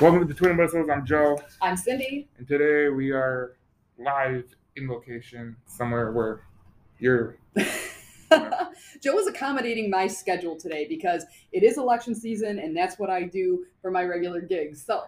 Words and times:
Welcome 0.00 0.20
to 0.20 0.24
the 0.24 0.34
Twin 0.34 0.56
Whistles. 0.56 0.88
I'm 0.88 1.04
Joe, 1.04 1.38
I'm 1.60 1.76
Cindy. 1.76 2.28
and 2.38 2.48
today 2.48 2.88
we 2.88 3.10
are 3.12 3.56
live 3.98 4.44
in 4.76 4.88
location 4.88 5.56
somewhere 5.66 6.12
where 6.12 6.40
you're. 6.98 7.36
Joe 9.02 9.18
is 9.18 9.26
accommodating 9.26 9.90
my 9.90 10.06
schedule 10.06 10.56
today 10.56 10.86
because 10.88 11.24
it 11.52 11.62
is 11.62 11.76
election 11.76 12.14
season 12.14 12.58
and 12.60 12.74
that's 12.76 12.98
what 12.98 13.10
I 13.10 13.24
do 13.24 13.66
for 13.82 13.90
my 13.90 14.04
regular 14.04 14.40
gigs. 14.40 14.82
So, 14.84 15.02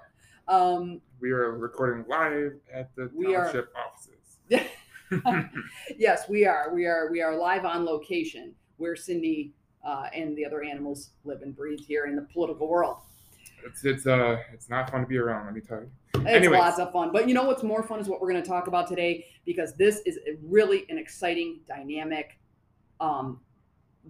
um, 0.48 1.00
We 1.20 1.30
are 1.30 1.52
recording 1.52 2.04
live 2.08 2.54
at 2.72 2.94
the 2.94 3.10
We 3.14 3.34
are- 3.34 3.44
township 3.44 3.72
offices. 3.74 4.18
yes, 5.98 6.28
we 6.28 6.44
are. 6.46 6.72
We 6.74 6.84
are. 6.86 7.08
We 7.10 7.22
are 7.22 7.34
live 7.36 7.64
on 7.64 7.84
location 7.86 8.54
where 8.76 8.96
Cindy 8.96 9.52
uh, 9.84 10.08
and 10.14 10.36
the 10.36 10.44
other 10.44 10.62
animals 10.62 11.10
live 11.24 11.40
and 11.42 11.56
breathe 11.56 11.80
here 11.80 12.04
in 12.06 12.14
the 12.16 12.22
political 12.32 12.68
world. 12.68 12.98
It's 13.64 13.84
it's 13.84 14.06
uh 14.06 14.38
it's 14.52 14.68
not 14.68 14.90
fun 14.90 15.00
to 15.00 15.06
be 15.06 15.18
around. 15.18 15.46
Let 15.46 15.54
me 15.54 15.60
tell 15.60 15.80
you. 15.80 15.90
It's 16.14 16.26
Anyways. 16.26 16.58
lots 16.58 16.78
of 16.78 16.92
fun. 16.92 17.10
But 17.12 17.28
you 17.28 17.34
know 17.34 17.44
what's 17.44 17.62
more 17.62 17.82
fun 17.82 18.00
is 18.00 18.08
what 18.08 18.20
we're 18.20 18.30
going 18.30 18.42
to 18.42 18.48
talk 18.48 18.66
about 18.66 18.86
today 18.86 19.26
because 19.44 19.74
this 19.74 20.00
is 20.06 20.18
a 20.26 20.36
really 20.42 20.84
an 20.88 20.98
exciting, 20.98 21.60
dynamic 21.66 22.38
um, 23.00 23.40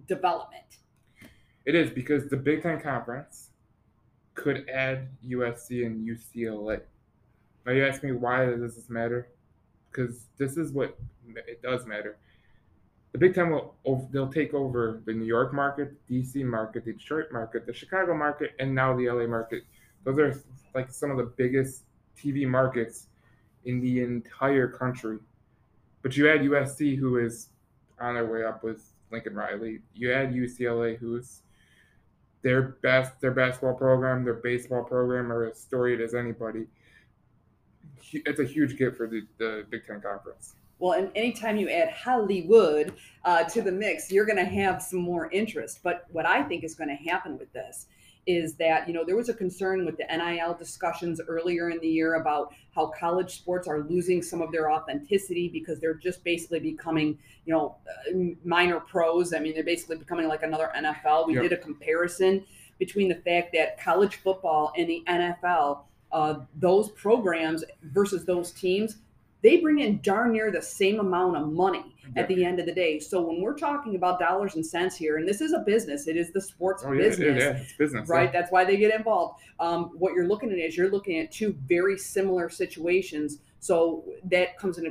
development. 0.07 0.77
It 1.65 1.75
is 1.75 1.89
because 1.89 2.27
the 2.27 2.37
Big 2.37 2.61
Ten 2.61 2.79
Conference 2.79 3.49
could 4.35 4.67
add 4.69 5.09
USC 5.25 5.85
and 5.85 6.07
UCLA. 6.07 6.81
Now 7.65 7.71
you 7.71 7.85
ask 7.85 8.03
me 8.03 8.11
why 8.11 8.45
does 8.45 8.75
this 8.75 8.89
matter? 8.89 9.29
Because 9.91 10.25
this 10.37 10.57
is 10.57 10.71
what 10.71 10.97
it 11.47 11.61
does 11.61 11.85
matter. 11.85 12.17
The 13.13 13.19
Big 13.19 13.35
Ten 13.35 13.51
will 13.51 14.09
they'll 14.11 14.31
take 14.31 14.53
over 14.55 15.01
the 15.05 15.13
New 15.13 15.25
York 15.25 15.53
market, 15.53 15.93
DC 16.09 16.43
market, 16.43 16.83
the 16.83 16.93
Detroit 16.93 17.27
market, 17.31 17.67
the 17.67 17.73
Chicago 17.73 18.15
market, 18.15 18.51
and 18.59 18.73
now 18.73 18.97
the 18.97 19.07
LA 19.07 19.27
market. 19.27 19.63
Those 20.03 20.17
are 20.17 20.43
like 20.73 20.89
some 20.89 21.11
of 21.11 21.17
the 21.17 21.31
biggest 21.37 21.83
TV 22.17 22.47
markets 22.47 23.07
in 23.65 23.79
the 23.81 24.01
entire 24.01 24.67
country. 24.67 25.19
But 26.01 26.17
you 26.17 26.27
add 26.27 26.41
USC, 26.41 26.97
who 26.97 27.17
is 27.17 27.49
on 27.99 28.15
their 28.15 28.25
way 28.25 28.43
up 28.43 28.63
with 28.63 28.93
Lincoln 29.11 29.35
Riley. 29.35 29.79
You 29.93 30.11
add 30.11 30.33
UCLA, 30.33 30.97
who's 30.97 31.43
their 32.41 32.61
best, 32.81 33.21
their 33.21 33.31
basketball 33.31 33.75
program, 33.75 34.25
their 34.25 34.33
baseball 34.33 34.83
program 34.83 35.31
are 35.31 35.45
as 35.45 35.59
storied 35.59 36.01
as 36.01 36.15
anybody. 36.15 36.65
It's 38.11 38.39
a 38.39 38.45
huge 38.45 38.77
gift 38.77 38.97
for 38.97 39.07
the, 39.07 39.21
the 39.37 39.65
Big 39.69 39.85
Ten 39.85 40.01
Conference. 40.01 40.55
Well, 40.83 40.99
and 40.99 41.11
anytime 41.15 41.55
you 41.55 41.69
add 41.69 41.91
Hollywood 41.91 42.91
uh, 43.23 43.45
to 43.45 43.61
the 43.61 43.71
mix, 43.71 44.11
you're 44.11 44.25
going 44.25 44.35
to 44.35 44.43
have 44.43 44.81
some 44.81 44.99
more 44.99 45.31
interest. 45.31 45.79
But 45.81 46.07
what 46.11 46.25
I 46.25 46.43
think 46.43 46.65
is 46.65 46.75
going 46.75 46.89
to 46.89 47.09
happen 47.09 47.37
with 47.37 47.53
this 47.53 47.85
is 48.27 48.55
that, 48.55 48.85
you 48.85 48.93
know, 48.93 49.05
there 49.05 49.15
was 49.15 49.29
a 49.29 49.33
concern 49.33 49.85
with 49.85 49.95
the 49.95 50.03
NIL 50.11 50.53
discussions 50.55 51.21
earlier 51.25 51.69
in 51.69 51.79
the 51.79 51.87
year 51.87 52.15
about 52.15 52.53
how 52.75 52.87
college 52.87 53.33
sports 53.33 53.65
are 53.65 53.79
losing 53.83 54.21
some 54.21 54.41
of 54.41 54.51
their 54.51 54.69
authenticity 54.69 55.47
because 55.47 55.79
they're 55.79 55.93
just 55.93 56.21
basically 56.25 56.59
becoming, 56.59 57.17
you 57.45 57.53
know, 57.53 57.77
uh, 57.87 58.35
minor 58.43 58.81
pros. 58.81 59.33
I 59.33 59.39
mean, 59.39 59.53
they're 59.53 59.63
basically 59.63 59.95
becoming 59.95 60.27
like 60.27 60.43
another 60.43 60.69
NFL. 60.75 61.27
We 61.27 61.35
Yep. 61.35 61.43
did 61.43 61.53
a 61.53 61.57
comparison 61.57 62.43
between 62.77 63.07
the 63.07 63.15
fact 63.15 63.53
that 63.53 63.79
college 63.79 64.17
football 64.17 64.73
and 64.77 64.89
the 64.89 65.01
NFL, 65.07 65.85
uh, 66.11 66.39
those 66.55 66.89
programs 66.89 67.63
versus 67.83 68.25
those 68.25 68.51
teams, 68.51 68.97
they 69.43 69.57
bring 69.57 69.79
in 69.79 69.99
darn 70.01 70.31
near 70.31 70.51
the 70.51 70.61
same 70.61 70.99
amount 70.99 71.35
of 71.35 71.51
money 71.51 71.93
at 72.15 72.27
the 72.27 72.45
end 72.45 72.59
of 72.59 72.65
the 72.65 72.73
day. 72.73 72.99
So 72.99 73.21
when 73.21 73.41
we're 73.41 73.57
talking 73.57 73.95
about 73.95 74.19
dollars 74.19 74.55
and 74.55 74.65
cents 74.65 74.95
here, 74.95 75.17
and 75.17 75.27
this 75.27 75.41
is 75.41 75.53
a 75.53 75.59
business, 75.59 76.07
it 76.07 76.15
is 76.17 76.31
the 76.31 76.41
sports 76.41 76.83
Oh 76.85 76.93
yeah, 76.93 77.03
business. 77.03 77.37
yeah, 77.37 77.49
yeah, 77.49 77.57
it's 77.57 77.73
business. 77.73 78.09
Right, 78.09 78.31
yeah. 78.33 78.39
that's 78.39 78.51
why 78.51 78.63
they 78.63 78.77
get 78.77 78.93
involved. 78.93 79.41
Um, 79.59 79.91
what 79.97 80.13
you're 80.13 80.27
looking 80.27 80.51
at 80.51 80.57
is 80.57 80.77
you're 80.77 80.91
looking 80.91 81.19
at 81.19 81.31
two 81.31 81.55
very 81.67 81.97
similar 81.97 82.49
situations. 82.49 83.39
So 83.59 84.05
that 84.25 84.57
comes 84.57 84.77
in 84.77 84.87
a 84.87 84.89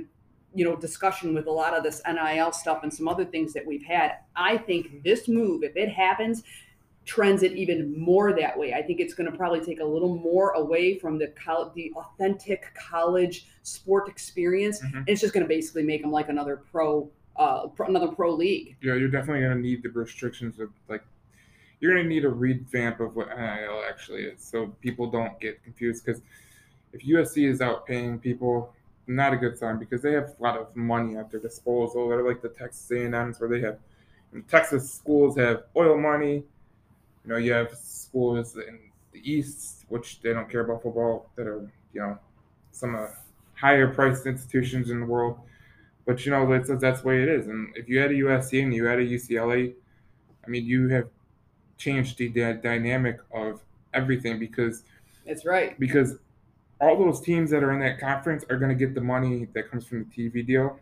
you 0.55 0.67
know 0.67 0.77
discussion 0.77 1.35
with 1.35 1.47
a 1.47 1.51
lot 1.51 1.75
of 1.75 1.83
this 1.83 2.03
NIL 2.07 2.53
stuff 2.53 2.81
and 2.83 2.93
some 2.93 3.09
other 3.09 3.25
things 3.25 3.53
that 3.55 3.67
we've 3.67 3.85
had. 3.85 4.17
I 4.37 4.59
think 4.59 5.03
this 5.03 5.29
move, 5.29 5.63
if 5.63 5.77
it 5.77 5.89
happens, 5.89 6.43
trends 7.05 7.43
it 7.43 7.53
even 7.53 7.99
more 7.99 8.33
that 8.33 8.57
way. 8.57 8.75
I 8.75 8.83
think 8.83 9.01
it's 9.01 9.15
going 9.15 9.31
to 9.31 9.37
probably 9.37 9.61
take 9.61 9.81
a 9.81 9.85
little 9.85 10.17
more 10.17 10.51
away 10.51 10.99
from 10.99 11.19
the 11.19 11.29
col- 11.29 11.73
the 11.75 11.93
authentic 11.97 12.65
college 12.75 13.49
sport 13.63 14.09
experience. 14.09 14.81
Mhm. 14.83 14.97
And 14.99 15.09
it's 15.09 15.21
just 15.21 15.35
going 15.35 15.45
to 15.45 15.49
basically 15.49 15.83
make 15.83 16.03
them 16.03 16.13
like 16.13 16.29
another 16.29 16.63
pro, 16.71 17.11
uh, 17.37 17.67
pro, 17.69 17.87
another 17.89 18.09
pro 18.09 18.33
league. 18.33 18.77
Yeah, 18.83 18.95
you're 18.95 19.09
definitely 19.09 19.43
gonna 19.43 19.61
need 19.61 19.83
the 19.83 19.89
restrictions 19.91 20.61
of 20.61 20.71
like 20.89 21.03
you're 21.81 21.93
gonna 21.95 22.07
need 22.09 22.25
a 22.25 22.29
revamp 22.29 23.01
of 23.01 23.17
what 23.17 23.29
NIL 23.29 23.83
actually 23.89 24.25
is, 24.25 24.41
so 24.41 24.67
people 24.81 25.11
don't 25.11 25.41
get 25.41 25.63
confused. 25.65 26.05
Because 26.05 26.23
if 26.93 27.05
USC 27.05 27.47
is 27.47 27.61
out 27.61 27.87
paying 27.87 28.19
people, 28.19 28.75
not 29.09 29.33
a 29.33 29.37
good 29.37 29.59
sign 29.59 29.79
because 29.79 30.03
they 30.03 30.13
have 30.13 30.35
a 30.39 30.43
lot 30.43 30.57
of 30.57 30.77
money 30.77 31.17
at 31.17 31.31
their 31.31 31.41
disposal. 31.41 32.09
They're 32.09 32.23
like 32.27 32.43
the 32.43 32.51
Texas 32.51 32.89
A&Ms 32.93 33.41
where 33.41 33.49
they 33.51 33.61
have 33.61 33.79
Texas 34.47 34.93
schools 34.93 35.37
have 35.37 35.65
oil 35.77 35.99
money. 35.99 36.45
You 37.25 37.33
know, 37.33 37.37
you 37.39 37.53
have 37.53 37.75
schools 37.75 38.57
in 38.57 38.79
the 39.13 39.21
East 39.31 39.85
which 39.89 40.23
they 40.23 40.33
don't 40.33 40.51
care 40.51 40.63
about 40.63 40.83
football 40.83 41.29
that 41.37 41.47
are 41.47 41.71
you 41.93 42.01
know 42.01 42.19
some 42.71 42.95
uh, 42.97 43.09
higher 43.55 43.89
priced 43.89 44.27
institutions 44.27 44.89
in 44.91 45.01
the 45.01 45.07
world. 45.07 45.39
But 46.07 46.25
you 46.25 46.33
know, 46.33 46.51
that's 46.51 46.71
that's 46.81 47.03
the 47.03 47.09
way 47.09 47.23
it 47.23 47.29
is. 47.29 47.47
And 47.47 47.77
if 47.77 47.89
you 47.89 47.99
had 48.01 48.11
a 48.11 48.15
USC 48.15 48.63
and 48.63 48.75
you 48.75 48.87
had 48.87 48.99
a 48.99 49.07
UCLA, 49.07 49.75
I 50.45 50.49
mean, 50.49 50.65
you 50.65 50.89
have 50.89 51.09
changed 51.77 52.19
the 52.19 52.29
dy- 52.29 52.55
dynamic 52.55 53.19
of 53.33 53.61
everything 53.93 54.39
because 54.39 54.85
That's 55.27 55.45
right. 55.45 55.79
because 55.79 56.17
all 56.81 56.99
those 56.99 57.21
teams 57.21 57.51
that 57.51 57.63
are 57.63 57.73
in 57.73 57.81
that 57.81 58.01
conference 58.01 58.45
are 58.51 58.57
going 58.57 58.71
to 58.71 58.75
get 58.75 58.95
the 58.95 59.01
money 59.01 59.47
that 59.53 59.71
comes 59.71 59.87
from 59.87 60.05
the 60.05 60.29
TV 60.29 60.45
deal, 60.45 60.81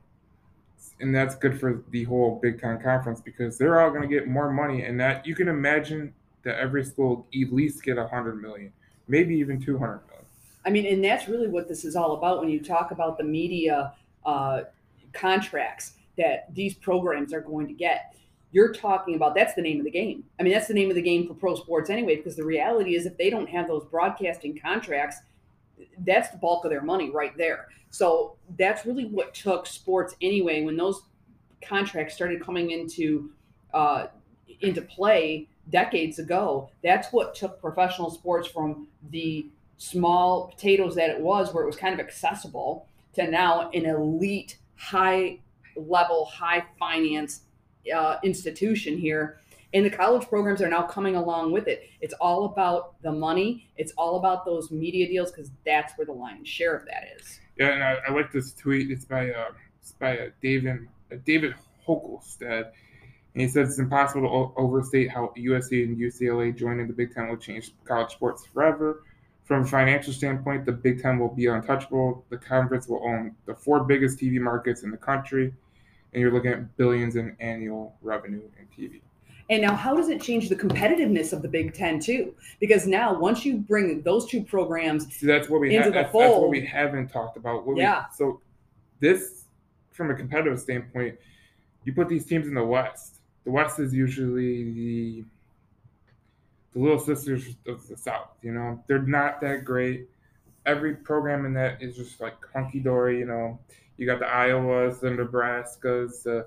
and 1.00 1.14
that's 1.14 1.34
good 1.34 1.58
for 1.60 1.82
the 1.90 2.04
whole 2.04 2.38
Big 2.40 2.60
Ten 2.60 2.80
conference 2.80 3.20
because 3.20 3.58
they're 3.58 3.80
all 3.80 3.90
going 3.90 4.02
to 4.02 4.08
get 4.08 4.26
more 4.28 4.50
money, 4.50 4.84
and 4.84 4.98
that 5.00 5.26
you 5.26 5.34
can 5.34 5.48
imagine 5.48 6.14
that 6.44 6.58
every 6.58 6.84
school 6.84 7.26
at 7.34 7.52
least 7.52 7.82
get 7.82 7.98
a 7.98 8.06
hundred 8.06 8.40
million, 8.40 8.72
maybe 9.08 9.34
even 9.36 9.60
two 9.60 9.78
hundred 9.78 10.00
million. 10.06 10.26
I 10.64 10.70
mean, 10.70 10.86
and 10.86 11.02
that's 11.02 11.28
really 11.28 11.48
what 11.48 11.68
this 11.68 11.84
is 11.84 11.96
all 11.96 12.12
about 12.12 12.40
when 12.40 12.50
you 12.50 12.60
talk 12.60 12.90
about 12.90 13.16
the 13.18 13.24
media 13.24 13.94
uh, 14.24 14.62
contracts 15.12 15.92
that 16.18 16.54
these 16.54 16.74
programs 16.74 17.32
are 17.32 17.40
going 17.40 17.66
to 17.66 17.72
get. 17.72 18.14
You're 18.52 18.72
talking 18.72 19.14
about 19.14 19.34
that's 19.34 19.54
the 19.54 19.62
name 19.62 19.78
of 19.78 19.84
the 19.84 19.90
game. 19.90 20.24
I 20.38 20.42
mean, 20.42 20.52
that's 20.52 20.66
the 20.66 20.74
name 20.74 20.90
of 20.90 20.96
the 20.96 21.02
game 21.02 21.26
for 21.26 21.34
pro 21.34 21.54
sports 21.54 21.88
anyway, 21.88 22.16
because 22.16 22.36
the 22.36 22.44
reality 22.44 22.96
is 22.96 23.06
if 23.06 23.16
they 23.16 23.30
don't 23.30 23.48
have 23.48 23.68
those 23.68 23.84
broadcasting 23.84 24.58
contracts, 24.58 25.18
that's 26.04 26.30
the 26.30 26.36
bulk 26.36 26.64
of 26.64 26.70
their 26.70 26.82
money 26.82 27.10
right 27.10 27.36
there. 27.38 27.68
So 27.90 28.36
that's 28.58 28.84
really 28.84 29.06
what 29.06 29.34
took 29.34 29.66
sports 29.66 30.14
anyway. 30.20 30.62
When 30.62 30.76
those 30.76 31.02
contracts 31.62 32.14
started 32.14 32.44
coming 32.44 32.70
into 32.72 33.30
uh, 33.72 34.08
into 34.60 34.82
play 34.82 35.48
decades 35.70 36.18
ago, 36.18 36.70
that's 36.82 37.08
what 37.12 37.34
took 37.34 37.60
professional 37.60 38.10
sports 38.10 38.48
from 38.48 38.88
the 39.10 39.46
small 39.78 40.48
potatoes 40.48 40.94
that 40.96 41.10
it 41.10 41.20
was, 41.20 41.54
where 41.54 41.64
it 41.64 41.66
was 41.66 41.76
kind 41.76 41.94
of 41.94 42.00
accessible, 42.00 42.86
to 43.14 43.28
now 43.28 43.70
an 43.70 43.86
elite, 43.86 44.58
high 44.76 45.38
level, 45.76 46.26
high 46.26 46.64
finance 46.78 47.42
uh, 47.94 48.16
institution 48.22 48.98
here. 48.98 49.38
And 49.72 49.86
the 49.86 49.90
college 49.90 50.28
programs 50.28 50.60
are 50.60 50.68
now 50.68 50.82
coming 50.82 51.14
along 51.14 51.52
with 51.52 51.68
it. 51.68 51.88
It's 52.00 52.14
all 52.14 52.46
about 52.46 53.00
the 53.02 53.12
money. 53.12 53.68
It's 53.76 53.92
all 53.96 54.16
about 54.16 54.44
those 54.44 54.70
media 54.70 55.06
deals 55.06 55.30
because 55.30 55.50
that's 55.64 55.96
where 55.96 56.04
the 56.04 56.12
lion's 56.12 56.48
share 56.48 56.74
of 56.74 56.84
that 56.86 57.04
is. 57.16 57.40
Yeah, 57.56 57.68
and 57.68 57.82
I, 57.82 57.98
I 58.08 58.12
like 58.12 58.32
this 58.32 58.52
tweet. 58.52 58.90
It's 58.90 59.04
by 59.04 59.30
uh, 59.30 59.50
it's 59.80 59.92
by 59.92 60.18
uh, 60.18 60.30
David 60.42 60.88
uh, 61.12 61.16
David 61.24 61.54
Hookstead, 61.86 62.72
and 63.34 63.42
he 63.42 63.48
says 63.48 63.68
it's 63.70 63.78
impossible 63.78 64.22
to 64.22 64.28
o- 64.28 64.52
overstate 64.56 65.10
how 65.10 65.32
USC 65.36 65.84
and 65.84 65.96
UCLA 65.96 66.56
joining 66.56 66.86
the 66.86 66.92
Big 66.92 67.14
Ten 67.14 67.28
will 67.28 67.36
change 67.36 67.72
college 67.84 68.12
sports 68.12 68.44
forever. 68.52 69.04
From 69.44 69.62
a 69.62 69.66
financial 69.66 70.12
standpoint, 70.12 70.64
the 70.64 70.72
Big 70.72 71.02
Ten 71.02 71.18
will 71.18 71.28
be 71.34 71.46
untouchable. 71.46 72.24
The 72.30 72.36
conference 72.38 72.86
will 72.88 73.02
own 73.04 73.34
the 73.46 73.54
four 73.54 73.84
biggest 73.84 74.18
TV 74.18 74.40
markets 74.40 74.82
in 74.82 74.90
the 74.90 74.96
country, 74.96 75.52
and 76.12 76.20
you're 76.20 76.32
looking 76.32 76.52
at 76.52 76.76
billions 76.76 77.16
in 77.16 77.36
annual 77.40 77.96
revenue 78.02 78.42
in 78.58 78.66
TV. 78.76 79.00
And 79.48 79.62
now, 79.62 79.74
how 79.74 79.96
does 79.96 80.08
it 80.08 80.22
change 80.22 80.48
the 80.48 80.54
competitiveness 80.54 81.32
of 81.32 81.42
the 81.42 81.48
Big 81.48 81.74
Ten 81.74 81.98
too? 81.98 82.34
Because 82.60 82.86
now, 82.86 83.18
once 83.18 83.44
you 83.44 83.56
bring 83.58 84.00
those 84.02 84.28
two 84.28 84.44
programs, 84.44 85.12
See, 85.16 85.26
that's 85.26 85.48
what 85.48 85.60
we 85.60 85.68
Into 85.74 85.84
have. 85.84 85.92
the 85.92 85.98
That's, 85.98 86.04
that's 86.06 86.14
what 86.14 86.28
fold. 86.28 86.50
we 86.52 86.64
haven't 86.64 87.08
talked 87.08 87.36
about. 87.36 87.66
What 87.66 87.74
we- 87.74 87.82
Yeah. 87.82 88.04
so 88.14 88.40
this, 89.00 89.44
from 89.90 90.10
a 90.10 90.14
competitive 90.14 90.60
standpoint, 90.60 91.18
you 91.84 91.92
put 91.92 92.08
these 92.08 92.24
teams 92.26 92.46
in 92.46 92.54
the 92.54 92.64
West. 92.64 93.19
The 93.50 93.54
West 93.56 93.80
is 93.80 93.92
usually 93.92 94.72
the 94.72 95.24
the 96.72 96.78
little 96.78 97.00
sisters 97.00 97.56
of 97.66 97.84
the 97.88 97.96
South. 97.96 98.28
You 98.42 98.52
know, 98.52 98.80
they're 98.86 99.02
not 99.02 99.40
that 99.40 99.64
great. 99.64 100.08
Every 100.66 100.94
program 100.94 101.44
in 101.44 101.52
that 101.54 101.82
is 101.82 101.96
just 101.96 102.20
like 102.20 102.36
hunky 102.54 102.78
dory. 102.78 103.18
You 103.18 103.24
know, 103.24 103.58
you 103.96 104.06
got 104.06 104.20
the 104.20 104.26
Iowas, 104.26 105.00
the 105.00 105.08
Nebraskas, 105.08 106.22
the 106.22 106.46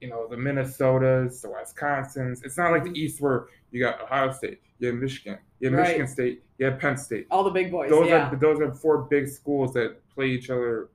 you 0.00 0.08
know 0.08 0.28
the 0.28 0.36
Minnesotas, 0.36 1.42
the 1.42 1.48
Wisconsins. 1.48 2.44
It's 2.44 2.56
not 2.56 2.70
like 2.70 2.84
the 2.84 2.90
mm-hmm. 2.90 2.96
East 2.96 3.20
where 3.20 3.46
you 3.72 3.80
got 3.80 4.00
Ohio 4.00 4.30
State, 4.30 4.60
you 4.78 4.86
have 4.86 4.96
Michigan, 4.96 5.38
you 5.58 5.68
have 5.68 5.76
Right. 5.76 5.88
Michigan 5.88 6.06
State, 6.06 6.44
you 6.58 6.66
have 6.66 6.78
Penn 6.78 6.96
State. 6.96 7.26
All 7.28 7.42
the 7.42 7.50
big 7.50 7.72
boys. 7.72 7.90
Those 7.90 8.06
yeah. 8.06 8.30
are 8.30 8.36
those 8.36 8.60
are 8.60 8.72
four 8.72 8.98
big 8.98 9.26
schools 9.26 9.72
that 9.72 9.96
play 10.14 10.28
each 10.28 10.48
other 10.48 10.90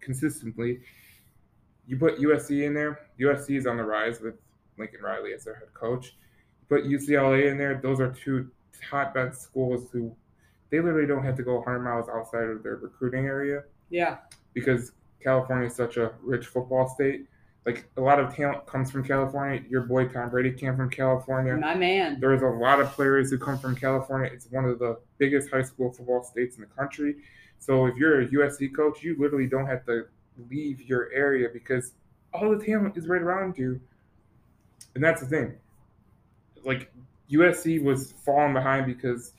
consistently. 0.00 0.80
You 1.88 1.96
put 1.96 2.18
USC 2.18 2.64
in 2.64 2.74
there. 2.74 3.00
USC 3.18 3.56
is 3.56 3.66
on 3.66 3.78
the 3.78 3.82
rise 3.82 4.20
with 4.20 4.34
Lincoln 4.78 5.00
Riley 5.00 5.32
as 5.32 5.44
their 5.44 5.54
head 5.54 5.72
coach. 5.72 6.14
You 6.60 6.76
put 6.76 6.84
UCLA 6.84 7.50
in 7.50 7.56
there. 7.56 7.80
Those 7.82 7.98
are 7.98 8.12
two 8.12 8.50
hotbed 8.90 9.34
schools 9.34 9.88
who 9.90 10.14
they 10.70 10.80
literally 10.80 11.08
don't 11.08 11.24
have 11.24 11.34
to 11.36 11.42
go 11.42 11.56
100 11.56 11.80
miles 11.80 12.08
outside 12.10 12.44
of 12.44 12.62
their 12.62 12.76
recruiting 12.76 13.24
area 13.24 13.62
yeah. 13.88 14.18
because 14.52 14.92
California 15.22 15.66
is 15.66 15.74
such 15.74 15.96
a 15.96 16.12
rich 16.22 16.46
football 16.46 16.86
state. 16.88 17.26
Like 17.64 17.88
a 17.96 18.02
lot 18.02 18.20
of 18.20 18.34
talent 18.36 18.66
comes 18.66 18.90
from 18.90 19.02
California. 19.02 19.62
Your 19.68 19.82
boy 19.82 20.08
Tom 20.08 20.28
Brady 20.28 20.52
came 20.52 20.76
from 20.76 20.90
California. 20.90 21.56
My 21.56 21.74
man. 21.74 22.18
There's 22.20 22.42
a 22.42 22.46
lot 22.46 22.80
of 22.80 22.88
players 22.92 23.30
who 23.30 23.38
come 23.38 23.58
from 23.58 23.74
California. 23.74 24.30
It's 24.32 24.46
one 24.50 24.66
of 24.66 24.78
the 24.78 24.98
biggest 25.16 25.50
high 25.50 25.62
school 25.62 25.90
football 25.90 26.22
states 26.22 26.56
in 26.56 26.62
the 26.62 26.68
country. 26.68 27.16
So 27.58 27.86
if 27.86 27.96
you're 27.96 28.20
a 28.20 28.26
USC 28.28 28.74
coach, 28.76 29.02
you 29.02 29.16
literally 29.18 29.46
don't 29.46 29.66
have 29.66 29.86
to 29.86 30.04
leave 30.50 30.80
your 30.82 31.10
area 31.12 31.48
because 31.52 31.92
all 32.32 32.56
the 32.56 32.64
talent 32.64 32.96
is 32.96 33.08
right 33.08 33.22
around 33.22 33.56
you. 33.58 33.80
And 34.94 35.02
that's 35.02 35.20
the 35.20 35.26
thing. 35.26 35.54
Like 36.64 36.92
USC 37.30 37.82
was 37.82 38.12
falling 38.24 38.52
behind 38.54 38.86
because 38.86 39.32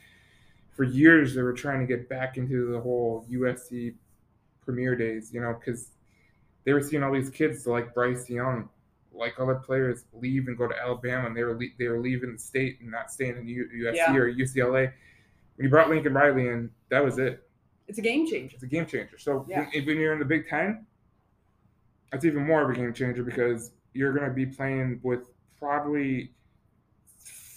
for 0.75 0.84
years 0.84 1.36
they 1.36 1.42
were 1.42 1.54
trying 1.54 1.80
to 1.80 1.86
get 1.86 2.07
back 2.10 2.38
into 2.38 2.72
the 2.72 2.80
whole 2.80 3.25
USC 3.31 3.94
premier 4.63 4.96
days, 4.96 5.31
you 5.34 5.42
know, 5.42 5.54
because 5.60 5.90
they 6.63 6.74
were 6.74 6.81
seeing 6.81 7.04
all 7.04 7.12
these 7.13 7.30
kids 7.30 7.66
like 7.68 7.94
Bryce 7.94 8.30
Young, 8.30 8.69
like 9.12 9.34
other 9.40 9.56
players, 9.56 10.06
leave 10.13 10.48
and 10.48 10.57
go 10.57 10.68
to 10.68 10.75
Alabama, 10.80 11.28
and 11.28 11.36
they 11.36 11.44
were 11.44 11.57
le- 11.57 11.74
they 11.78 11.88
were 11.88 12.00
leaving 12.00 12.34
the 12.34 12.38
state 12.40 12.80
and 12.80 12.92
not 12.92 13.12
staying 13.12 13.38
in 13.38 13.48
U- 13.48 13.69
USC 13.74 13.95
Yeah. 13.95 14.16
or 14.16 14.30
UCLA. 14.31 14.92
When 15.56 15.63
you 15.66 15.69
brought 15.69 15.90
Lincoln 15.90 16.13
Riley 16.13 16.48
in, 16.48 16.69
that 16.90 17.04
was 17.04 17.18
it. 17.18 17.44
It's 17.88 17.98
a 17.98 18.02
game 18.02 18.28
changer. 18.28 18.54
It's 18.54 18.63
a 18.63 18.68
game 18.68 18.86
changer. 18.86 19.18
So 19.18 19.45
Yeah. 19.50 19.68
when, 19.74 19.86
when 19.86 19.98
you're 19.98 20.13
in 20.13 20.19
the 20.19 20.25
Big 20.25 20.48
Ten, 20.48 20.86
that's 22.11 22.25
even 22.25 22.45
more 22.45 22.63
of 22.63 22.69
a 22.69 22.73
game 22.73 22.94
changer 22.94 23.23
because 23.23 23.71
you're 23.94 24.13
going 24.13 24.27
to 24.27 24.33
be 24.33 24.45
playing 24.45 25.00
with 25.03 25.29
probably 25.57 26.31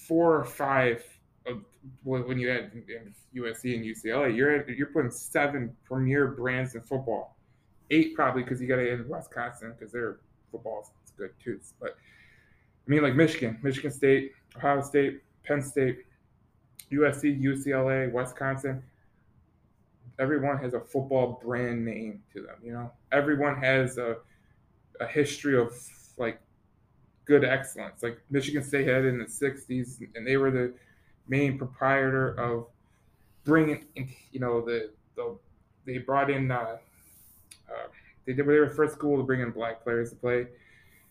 four 0.06 0.36
or 0.36 0.44
five 0.44 1.04
of 1.46 1.64
when 2.04 2.38
you 2.38 2.50
add 2.50 2.70
in 2.74 3.14
USC 3.34 3.74
and 3.74 3.84
UCLA. 3.84 4.36
You're 4.36 4.70
you're 4.70 4.88
putting 4.88 5.10
seven 5.10 5.74
premier 5.84 6.28
brands 6.28 6.74
in 6.74 6.82
football, 6.82 7.36
eight 7.90 8.14
probably 8.14 8.42
because 8.42 8.60
you 8.60 8.68
got 8.68 8.76
to 8.76 8.92
add 8.92 9.08
Wisconsin 9.08 9.74
because 9.76 9.92
their 9.92 10.18
football 10.50 10.88
is 11.04 11.12
good 11.16 11.30
too. 11.42 11.60
But 11.80 11.96
I 12.86 12.90
mean, 12.90 13.02
like 13.02 13.14
Michigan, 13.14 13.58
Michigan 13.62 13.90
State, 13.90 14.32
Ohio 14.56 14.82
State, 14.82 15.22
Penn 15.44 15.62
State, 15.62 16.04
USC, 16.92 17.42
UCLA, 17.42 18.12
Wisconsin 18.12 18.82
everyone 20.18 20.58
has 20.58 20.74
a 20.74 20.80
football 20.80 21.40
brand 21.42 21.84
name 21.84 22.22
to 22.32 22.42
them. 22.42 22.56
You 22.62 22.72
know, 22.72 22.92
everyone 23.10 23.56
has 23.56 23.98
a 23.98 24.16
a 25.02 25.06
history 25.06 25.58
of 25.58 25.72
like 26.16 26.40
good 27.24 27.44
excellence. 27.44 28.02
Like 28.02 28.18
Michigan 28.30 28.62
State 28.62 28.86
had 28.86 29.04
in 29.04 29.18
the 29.18 29.24
'60s, 29.24 30.00
and 30.14 30.26
they 30.26 30.36
were 30.36 30.50
the 30.50 30.74
main 31.28 31.58
proprietor 31.58 32.38
of 32.38 32.66
bringing, 33.44 33.84
you 34.30 34.40
know, 34.40 34.64
the 34.64 34.90
the 35.16 35.36
they 35.84 35.98
brought 35.98 36.30
in. 36.30 36.50
Uh, 36.50 36.76
uh, 37.68 37.88
they 38.26 38.32
did. 38.32 38.46
They 38.46 38.58
were 38.58 38.68
the 38.68 38.74
first 38.74 38.94
school 38.94 39.16
to 39.16 39.22
bring 39.22 39.40
in 39.40 39.50
black 39.50 39.82
players 39.82 40.10
to 40.10 40.16
play. 40.16 40.46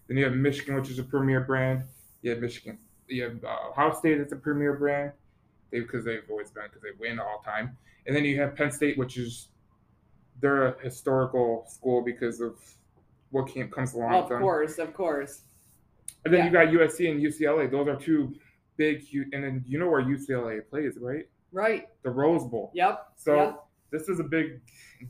Then 0.08 0.18
you 0.18 0.26
have 0.26 0.34
Michigan, 0.34 0.76
which 0.76 0.90
is 0.90 1.00
a 1.00 1.04
premier 1.04 1.42
brand. 1.42 1.84
You 2.22 2.32
have 2.32 2.40
Michigan. 2.40 2.78
You 3.08 3.24
have 3.24 3.44
uh, 3.44 3.70
Ohio 3.70 3.94
State 3.94 4.20
as 4.20 4.32
a 4.32 4.36
premier 4.36 4.74
brand. 4.74 5.12
They 5.72 5.80
because 5.80 6.06
they've 6.06 6.24
always 6.30 6.52
been 6.52 6.64
because 6.64 6.82
they 6.82 6.90
win 7.00 7.20
all 7.20 7.42
time. 7.46 7.78
And 8.06 8.16
then 8.16 8.26
you 8.26 8.40
have 8.42 8.56
Penn 8.56 8.72
State, 8.72 8.98
which 8.98 9.18
is 9.18 9.48
they're 10.42 10.68
a 10.68 10.82
historical 10.82 11.66
school 11.70 12.02
because 12.02 12.42
of 12.42 12.60
what 13.32 13.48
came 13.48 13.70
comes 13.70 13.94
along 13.94 14.14
Of 14.14 14.24
with 14.26 14.30
them. 14.30 14.42
course, 14.42 14.78
of 14.78 14.94
course. 14.94 15.42
And 16.24 16.34
then 16.34 16.42
Yeah. 16.42 16.46
you 16.46 16.52
got 16.52 16.68
USC 16.72 17.10
and 17.10 17.22
UCLA. 17.22 17.68
Those 17.68 17.88
are 17.88 17.96
two 17.96 18.36
big, 18.78 19.00
huge. 19.00 19.30
And 19.34 19.44
then 19.44 19.64
you 19.68 19.80
know 19.80 19.90
where 19.90 20.02
UCLA 20.02 20.62
plays, 20.62 20.98
right? 21.00 21.28
Right. 21.52 21.88
The 22.04 22.10
Rose 22.12 22.46
Bowl. 22.46 22.72
Yep. 22.74 23.14
So 23.16 23.36
Yep. 23.36 23.66
this 23.92 24.10
is 24.10 24.20
a 24.20 24.24
big 24.24 24.62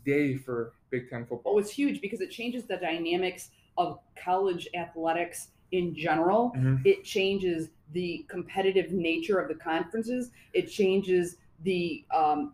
day 0.05 0.35
for 0.37 0.73
Big 0.89 1.09
Ten 1.09 1.25
football. 1.25 1.53
Oh, 1.55 1.57
it's 1.59 1.71
huge 1.71 2.01
because 2.01 2.21
it 2.21 2.31
changes 2.31 2.65
the 2.65 2.77
dynamics 2.77 3.51
of 3.77 3.99
college 4.15 4.67
athletics 4.73 5.49
in 5.71 5.95
general. 5.95 6.51
Mhm. 6.55 6.85
It 6.85 7.03
changes 7.03 7.69
the 7.93 8.25
competitive 8.27 8.91
nature 8.91 9.39
of 9.39 9.47
the 9.47 9.55
conferences. 9.55 10.31
It 10.53 10.63
changes 10.67 11.37
the 11.63 12.03
um, 12.13 12.53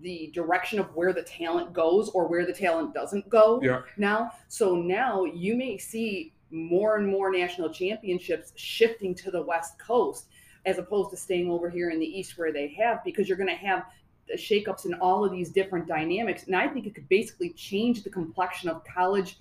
the 0.00 0.30
direction 0.34 0.78
of 0.78 0.94
where 0.94 1.12
the 1.12 1.22
talent 1.22 1.72
goes 1.72 2.10
or 2.10 2.26
where 2.28 2.44
the 2.46 2.52
talent 2.52 2.92
doesn't 2.94 3.28
go 3.28 3.60
Yeah. 3.62 3.82
now. 3.96 4.30
So 4.48 4.76
now 4.76 5.24
you 5.24 5.56
may 5.56 5.78
see 5.78 6.32
more 6.50 6.96
and 6.96 7.06
more 7.06 7.30
national 7.30 7.70
championships 7.72 8.52
shifting 8.56 9.14
to 9.16 9.30
the 9.30 9.42
West 9.42 9.78
Coast 9.78 10.26
as 10.64 10.78
opposed 10.78 11.10
to 11.10 11.16
staying 11.16 11.50
over 11.50 11.70
here 11.70 11.90
in 11.90 11.98
the 11.98 12.06
East 12.06 12.36
where 12.38 12.52
they 12.52 12.68
have, 12.68 13.02
because 13.04 13.28
you're 13.28 13.38
going 13.38 13.48
to 13.48 13.54
have 13.54 13.84
the 14.28 14.34
shakeups 14.34 14.84
in 14.84 14.94
all 14.94 15.24
of 15.24 15.30
these 15.32 15.50
different 15.50 15.86
dynamics. 15.86 16.44
And 16.46 16.56
I 16.56 16.68
think 16.68 16.86
it 16.86 16.94
could 16.94 17.08
basically 17.08 17.50
change 17.50 18.02
the 18.02 18.10
complexion 18.10 18.68
of 18.68 18.82
college 18.84 19.38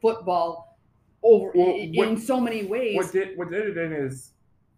football 0.00 0.78
over 1.22 1.50
Well, 1.54 1.74
in, 1.74 1.94
what- 1.94 2.08
in 2.08 2.16
so 2.16 2.40
many 2.40 2.64
ways. 2.64 2.96
What 2.96 3.12
did 3.12 3.36
what 3.36 3.50
did 3.50 3.66
it 3.66 3.76
in 3.76 3.92
is 3.92 4.32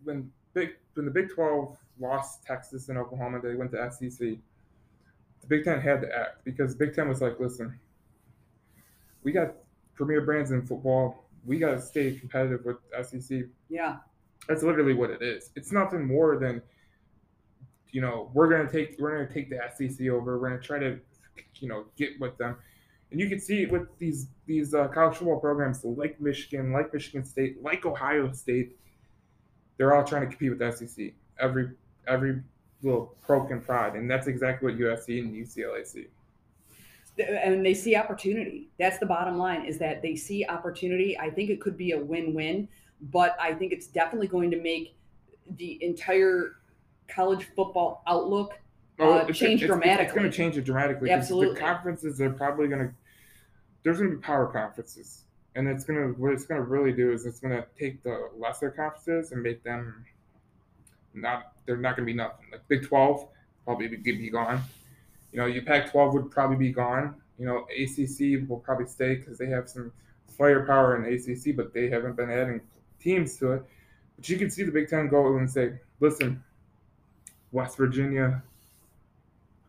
when 0.04 0.30
big 0.54 0.70
when 0.94 1.04
the 1.04 1.10
Big 1.12 1.28
Twelve 1.30 1.76
lost 1.98 2.42
Texas 2.44 2.88
and 2.88 2.96
Oklahoma, 2.98 3.40
they 3.40 3.54
went 3.54 3.70
to 3.72 3.90
SEC. 3.92 4.38
The 5.40 5.46
Big 5.46 5.64
Ten 5.64 5.80
had 5.80 6.02
to 6.02 6.08
act 6.14 6.44
because 6.44 6.74
Big 6.74 6.94
Ten 6.94 7.08
was 7.08 7.20
like, 7.20 7.40
listen, 7.40 7.78
we 9.22 9.32
got 9.32 9.54
premier 9.94 10.20
brands 10.22 10.50
in 10.50 10.66
football. 10.66 11.24
We 11.44 11.58
got 11.58 11.72
to 11.72 11.80
stay 11.80 12.14
competitive 12.14 12.64
with 12.64 12.76
SEC. 13.06 13.44
yeah, 13.68 13.96
That's 14.48 14.62
literally 14.62 14.94
what 14.94 15.10
it 15.10 15.22
is. 15.22 15.50
It's 15.56 15.72
nothing 15.72 16.06
more 16.06 16.38
than, 16.38 16.62
you 17.90 18.00
know, 18.00 18.30
we're 18.34 18.48
gonna 18.48 18.70
take 18.70 18.96
we're 18.98 19.16
gonna 19.16 19.32
take 19.32 19.50
the 19.50 19.58
SEC 19.74 20.08
over. 20.08 20.38
We're 20.38 20.50
gonna 20.50 20.60
try 20.62 20.78
to, 20.78 21.00
you 21.56 21.68
know, 21.68 21.86
get 21.96 22.20
with 22.20 22.36
them. 22.38 22.56
And 23.10 23.18
you 23.18 23.28
can 23.28 23.40
see 23.40 23.62
it 23.62 23.72
with 23.72 23.88
these 23.98 24.28
these 24.46 24.74
uh, 24.74 24.86
college 24.88 25.16
football 25.16 25.40
programs 25.40 25.84
like 25.84 26.20
Michigan, 26.20 26.72
like 26.72 26.92
Michigan 26.94 27.24
State, 27.24 27.62
like 27.62 27.84
Ohio 27.84 28.30
State. 28.32 28.76
They're 29.76 29.94
all 29.94 30.04
trying 30.04 30.22
to 30.22 30.28
compete 30.28 30.50
with 30.50 30.58
the 30.58 30.70
SEC. 30.86 31.14
Every 31.40 31.70
every 32.06 32.42
little 32.82 33.14
poke 33.26 33.50
and 33.50 33.64
prod, 33.64 33.94
and 33.96 34.10
that's 34.10 34.26
exactly 34.26 34.72
what 34.72 34.80
USC 34.80 35.20
and 35.20 35.34
UCLA 35.34 35.86
see. 35.86 36.06
and 37.18 37.64
they 37.64 37.74
see 37.74 37.96
opportunity. 37.96 38.68
That's 38.78 38.98
the 38.98 39.06
bottom 39.06 39.36
line 39.36 39.66
is 39.66 39.78
that 39.78 40.00
they 40.02 40.16
see 40.16 40.44
opportunity. 40.46 41.18
I 41.18 41.28
think 41.30 41.50
it 41.50 41.60
could 41.60 41.76
be 41.76 41.92
a 41.92 41.98
win-win, 41.98 42.68
but 43.02 43.36
I 43.40 43.52
think 43.52 43.72
it's 43.72 43.86
definitely 43.88 44.28
going 44.28 44.50
to 44.52 44.60
make 44.62 44.96
the 45.56 45.82
entire 45.84 46.56
college 47.08 47.44
football 47.56 48.02
outlook 48.06 48.54
Uh, 48.98 49.20
it's- 49.22 49.36
change 49.38 49.62
it's, 49.62 49.62
It's, 49.62 49.66
dramatically. 49.66 50.18
going 50.18 50.30
to 50.30 50.36
change 50.36 50.56
it 50.58 50.62
dramatically. 50.64 51.10
Absolutely. 51.10 51.54
The 51.54 51.60
conferences 51.60 52.20
are 52.20 52.30
probably 52.30 52.68
going 52.68 52.88
to. 52.88 52.94
There's 53.82 53.98
going 53.98 54.10
to 54.10 54.16
be 54.16 54.22
power 54.22 54.46
conferences, 54.46 55.24
and 55.54 55.66
it's 55.66 55.84
going 55.84 55.98
to 56.14 56.20
what 56.20 56.32
it's 56.34 56.44
going 56.44 56.60
to 56.60 56.66
really 56.66 56.92
do 56.92 57.10
is 57.12 57.24
it's 57.24 57.40
going 57.40 57.54
to 57.56 57.66
take 57.78 58.02
the 58.02 58.28
lesser 58.36 58.70
conferences 58.70 59.32
and 59.32 59.42
make 59.42 59.62
them 59.64 60.04
not. 61.14 61.52
They're 61.66 61.76
not 61.76 61.96
going 61.96 62.06
to 62.06 62.12
be 62.12 62.16
nothing. 62.16 62.46
Like 62.52 62.66
Big 62.68 62.86
Twelve 62.86 63.28
probably 63.64 63.88
be, 63.88 63.96
be 63.96 64.30
gone. 64.30 64.62
You 65.32 65.38
know, 65.38 65.46
your 65.46 65.62
Pac-12 65.62 66.12
would 66.14 66.30
probably 66.30 66.56
be 66.56 66.72
gone. 66.72 67.14
You 67.38 67.46
know, 67.46 67.66
ACC 67.70 68.48
will 68.48 68.58
probably 68.58 68.86
stay 68.86 69.16
because 69.16 69.38
they 69.38 69.46
have 69.46 69.68
some 69.68 69.92
firepower 70.36 70.96
in 70.96 71.14
ACC, 71.14 71.56
but 71.56 71.72
they 71.72 71.88
haven't 71.88 72.16
been 72.16 72.30
adding 72.30 72.60
teams 73.00 73.36
to 73.38 73.52
it. 73.52 73.62
But 74.16 74.28
you 74.28 74.38
can 74.38 74.50
see 74.50 74.64
the 74.64 74.72
Big 74.72 74.88
Ten 74.88 75.08
go 75.08 75.36
and 75.36 75.50
say, 75.50 75.74
"Listen, 76.00 76.42
West 77.52 77.76
Virginia, 77.76 78.42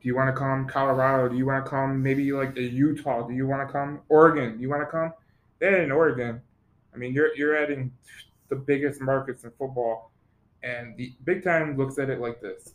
do 0.01 0.07
you 0.07 0.15
want 0.15 0.33
to 0.33 0.38
come? 0.38 0.67
Colorado, 0.67 1.29
do 1.29 1.38
you 1.38 1.45
want 1.45 1.63
to 1.63 1.69
come? 1.69 2.01
Maybe 2.01 2.31
like 2.31 2.55
the 2.55 2.63
Utah, 2.63 3.27
do 3.27 3.33
you 3.33 3.48
want 3.48 3.67
to 3.67 3.71
come? 3.71 4.01
Oregon, 4.10 4.57
do 4.57 4.62
you 4.62 4.69
want 4.69 4.81
to 4.81 4.88
come? 4.88 5.13
They're 5.60 5.83
in 5.83 5.91
Oregon. 5.91 6.41
I 6.93 6.98
mean, 6.98 7.13
you're 7.13 7.36
you're 7.36 7.55
adding 7.55 7.91
the 8.50 8.55
biggest 8.55 9.00
markets 9.00 9.43
in 9.43 9.51
football, 9.51 10.11
and 10.63 10.96
the 10.98 11.13
Big 11.24 11.44
Ten 11.44 11.77
looks 11.77 11.98
at 12.00 12.10
it 12.10 12.20
like 12.20 12.41
this: 12.41 12.74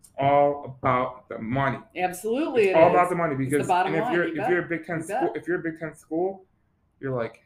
it's 0.00 0.10
all 0.18 0.76
about 0.80 1.28
the 1.28 1.38
money. 1.38 1.78
Absolutely, 1.96 2.68
It's 2.68 2.70
it 2.70 2.76
all 2.76 2.88
is. 2.88 2.94
about 2.94 3.08
the 3.10 3.16
money 3.16 3.34
because 3.34 3.66
the 3.66 3.86
if 3.86 4.12
you're 4.12 4.28
you 4.28 4.42
if 4.42 4.48
you're 4.48 4.64
a 4.64 4.68
Big 4.68 4.84
Ten 4.86 4.96
You 4.98 5.02
school, 5.04 5.20
bet. 5.32 5.36
if 5.36 5.46
you're 5.48 5.58
a 5.60 5.62
Big 5.62 5.78
Ten 5.78 5.94
school, 5.94 6.44
you're 7.00 7.14
like, 7.14 7.42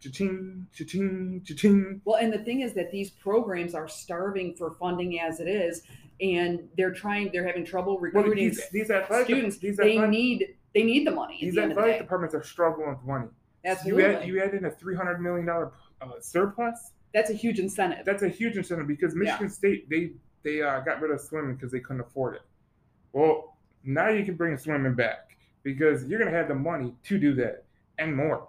cha-ching, 0.00 0.66
cha-ching, 0.74 1.42
cha-ching. 1.44 2.00
Well, 2.04 2.16
and 2.16 2.32
the 2.32 2.38
thing 2.38 2.60
is 2.60 2.74
that 2.74 2.90
these 2.90 3.10
programs 3.10 3.74
are 3.74 3.88
starving 3.88 4.54
for 4.54 4.70
funding 4.72 5.20
as 5.20 5.40
it 5.40 5.48
is, 5.48 5.82
and 6.20 6.68
they're 6.76 6.92
trying. 6.92 7.30
They're 7.32 7.46
having 7.46 7.64
trouble 7.64 7.94
Well, 7.94 8.00
recruiting 8.24 8.48
these, 8.48 8.68
these 8.70 8.90
athletic 8.90 9.26
students. 9.26 9.58
these 9.58 9.76
They 9.76 9.92
athletic, 9.92 10.10
need 10.10 10.54
they 10.74 10.82
need 10.82 11.06
the 11.06 11.10
money. 11.12 11.38
These 11.40 11.54
the 11.54 11.62
of 11.64 11.68
the 11.70 11.74
athletic 11.76 11.98
departments 12.00 12.34
are 12.34 12.42
struggling 12.42 12.88
with 12.90 13.02
money. 13.04 13.28
Absolutely. 13.66 14.02
You 14.02 14.08
add 14.10 14.26
you 14.28 14.42
add 14.42 14.54
in 14.54 14.64
a 14.66 14.70
three 14.70 14.96
hundred 14.96 15.20
million 15.20 15.46
dollar 15.46 15.72
uh, 16.02 16.08
surplus, 16.20 16.92
That's 17.14 17.30
a 17.30 17.34
huge 17.34 17.60
incentive. 17.60 18.04
that's 18.04 18.24
a 18.24 18.28
huge 18.28 18.56
incentive 18.56 18.88
because 18.88 19.14
Michigan 19.14 19.48
State 19.48 19.88
they 19.88 20.10
they 20.42 20.60
uh, 20.60 20.80
got 20.80 21.00
rid 21.00 21.12
of 21.12 21.20
swimming 21.20 21.54
because 21.54 21.70
they 21.70 21.80
couldn't 21.80 22.02
afford 22.02 22.34
it. 22.34 22.42
Well, 23.12 23.56
now 23.84 24.08
you 24.08 24.24
can 24.24 24.34
bring 24.34 24.58
swimming 24.58 24.94
back 24.94 25.36
because 25.62 26.04
you're 26.04 26.18
gonna 26.18 26.36
have 26.36 26.48
the 26.48 26.56
money 26.56 26.92
to 27.04 27.18
do 27.18 27.34
that 27.36 27.64
and 27.98 28.14
more. 28.14 28.48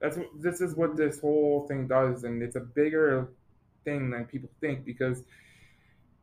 That's 0.00 0.18
what 0.18 0.28
this 0.38 0.60
is 0.60 0.76
what 0.76 0.94
this 0.94 1.20
whole 1.20 1.66
thing 1.66 1.88
does, 1.88 2.24
and 2.24 2.42
it's 2.42 2.56
a 2.56 2.60
bigger 2.60 3.32
thing 3.84 4.10
than 4.10 4.26
people 4.26 4.50
think 4.60 4.84
because 4.84 5.20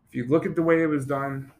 if 0.07 0.15
you 0.15 0.27
look 0.27 0.45
at 0.45 0.55
the 0.55 0.61
way 0.61 0.83
it 0.83 0.87
was 0.87 1.05
done, 1.05 1.51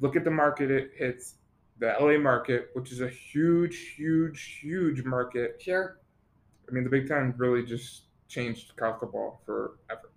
look 0.00 0.14
at 0.14 0.24
the 0.24 0.30
market 0.30 0.70
it 0.70 0.92
hits, 0.96 1.34
the 1.78 1.94
LA 2.00 2.18
market, 2.18 2.70
which 2.74 2.92
is 2.92 3.00
a 3.00 3.08
huge, 3.08 3.94
huge, 3.96 4.58
huge 4.60 5.04
market. 5.04 5.60
Sure. 5.60 5.98
I 6.68 6.72
mean, 6.72 6.84
the 6.84 6.90
Big 6.90 7.06
Ten 7.08 7.34
really 7.36 7.64
just 7.64 8.05
changed 8.28 8.76
college 8.76 9.00
football 9.00 9.40
forever. 9.44 10.10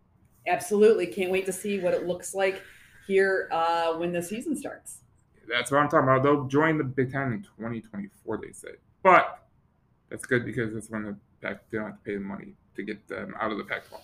Absolutely. 0.47 1.07
Can't 1.07 1.31
wait 1.31 1.45
to 1.45 1.53
see 1.53 1.79
what 1.79 1.93
it 1.93 2.07
looks 2.07 2.33
like 2.33 2.61
here 3.07 3.49
uh, 3.51 3.93
when 3.93 4.11
the 4.11 4.21
season 4.21 4.55
starts. 4.55 4.99
That's 5.47 5.71
what 5.71 5.79
I'm 5.79 5.89
talking 5.89 6.07
about. 6.07 6.23
They'll 6.23 6.45
join 6.45 6.77
the 6.77 6.83
Big 6.83 7.11
Ten 7.11 7.33
in 7.33 7.41
2024, 7.41 8.37
they 8.37 8.51
say. 8.51 8.69
But 9.03 9.43
that's 10.09 10.25
good 10.25 10.45
because 10.45 10.73
that's 10.73 10.89
when 10.89 11.03
the 11.03 11.15
Pac 11.41 11.69
they 11.71 11.77
don't 11.77 11.87
have 11.87 11.97
to 11.97 12.03
pay 12.03 12.15
the 12.15 12.19
money 12.19 12.53
to 12.75 12.83
get 12.83 13.07
them 13.07 13.33
out 13.39 13.51
of 13.51 13.57
the 13.57 13.63
Pac-12. 13.63 13.99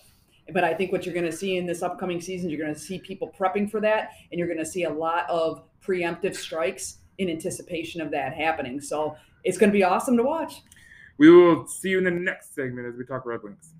But 0.52 0.64
I 0.64 0.74
think 0.74 0.92
what 0.92 1.04
you're 1.04 1.14
going 1.14 1.26
to 1.26 1.36
see 1.36 1.56
in 1.56 1.66
this 1.66 1.82
upcoming 1.82 2.20
season, 2.20 2.50
you're 2.50 2.60
going 2.60 2.74
to 2.74 2.80
see 2.80 2.98
people 2.98 3.32
prepping 3.38 3.70
for 3.70 3.80
that, 3.80 4.10
and 4.30 4.38
you're 4.38 4.46
going 4.46 4.60
to 4.60 4.66
see 4.66 4.84
a 4.84 4.90
lot 4.90 5.28
of 5.28 5.62
preemptive 5.84 6.36
strikes 6.36 6.98
in 7.18 7.28
anticipation 7.28 8.00
of 8.00 8.10
that 8.12 8.34
happening. 8.34 8.80
So 8.80 9.16
it's 9.42 9.58
going 9.58 9.70
to 9.70 9.76
be 9.76 9.82
awesome 9.82 10.16
to 10.16 10.22
watch. 10.22 10.62
We 11.18 11.30
will 11.30 11.66
see 11.66 11.90
you 11.90 11.98
in 11.98 12.04
the 12.04 12.10
next 12.10 12.54
segment 12.54 12.86
as 12.86 12.96
we 12.96 13.04
talk 13.04 13.26
Red 13.26 13.42
Wings. 13.42 13.72